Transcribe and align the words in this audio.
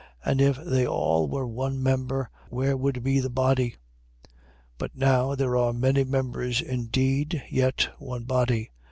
And 0.25 0.41
if 0.41 0.57
they 0.65 0.87
all 0.87 1.27
were 1.29 1.45
one 1.45 1.83
member, 1.83 2.31
where 2.49 2.75
would 2.75 3.03
be 3.03 3.19
the 3.19 3.29
body? 3.29 3.75
12:20. 4.79 4.79
But 4.79 4.95
now 4.95 5.35
there 5.35 5.55
are 5.55 5.73
many 5.73 6.03
members 6.03 6.59
indeed, 6.59 7.43
yet 7.51 7.87
one 7.99 8.23
body. 8.23 8.71